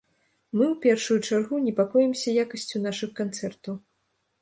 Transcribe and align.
Мы, 0.57 0.65
ў 0.67 0.75
першую 0.85 1.19
чаргу, 1.27 1.61
непакоімся 1.67 2.37
якасцю 2.47 2.85
нашых 2.89 3.17
канцэртаў. 3.25 3.83